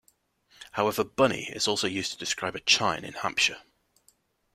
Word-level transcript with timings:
However, 0.71 1.03
'bunny' 1.03 1.51
is 1.53 1.67
also 1.67 1.85
used 1.85 2.11
to 2.11 2.17
describe 2.17 2.55
a 2.55 2.59
chine 2.61 3.05
in 3.05 3.13
Hampshire. 3.13 3.61